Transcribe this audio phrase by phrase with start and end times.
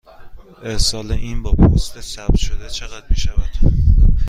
[0.63, 3.49] ارسال این با پست ثبت شده چقدر می شود؟